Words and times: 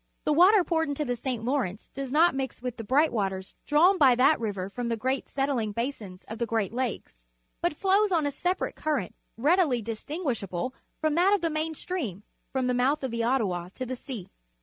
The 0.23 0.33
water 0.33 0.63
poured 0.63 0.89
into 0.89 1.05
the 1.05 1.15
St. 1.15 1.45
Lawrence 1.45 1.91
does 1.93 2.11
not 2.11 2.33
mix 2.33 2.59
with 2.59 2.77
the 2.77 2.83
bright 2.83 3.13
waters 3.13 3.53
drawn 3.67 3.99
by 3.99 4.15
that 4.15 4.39
river 4.39 4.67
from 4.67 4.89
the 4.89 4.97
great 4.97 5.29
settling 5.29 5.73
basins 5.73 6.23
of 6.27 6.39
the 6.39 6.47
Great 6.47 6.73
Lakes, 6.73 7.19
but 7.61 7.75
flows 7.75 8.11
on 8.11 8.25
in 8.25 8.29
a 8.33 8.35
sepa 8.35 8.61
rate 8.61 8.75
current 8.75 9.13
readily 9.37 9.79
distinguishable 9.79 10.73
from 10.99 11.13
that 11.13 11.35
of 11.35 11.41
the 11.41 11.51
main 11.51 11.75
stream, 11.75 12.23
from 12.51 12.65
the 12.65 12.73
mouth 12.73 13.03
of 13.03 13.11
the 13.11 13.23
Ottawa 13.23 13.69
to 13.75 13.85
the 13.85 13.95
sea. 13.95 14.31